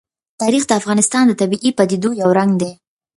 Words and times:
تاریخ 0.41 0.63
د 0.67 0.71
افغانستان 0.79 1.23
د 1.27 1.31
طبیعي 1.41 1.69
پدیدو 1.77 2.09
یو 2.21 2.29
رنګ 2.39 2.51
دی. 2.61 2.71